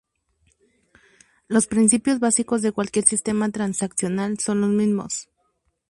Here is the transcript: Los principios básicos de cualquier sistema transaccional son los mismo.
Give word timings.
Los 1.47 1.67
principios 1.67 2.17
básicos 2.19 2.63
de 2.63 2.71
cualquier 2.71 3.05
sistema 3.05 3.51
transaccional 3.51 4.39
son 4.39 4.61
los 4.61 4.71
mismo. 4.71 5.05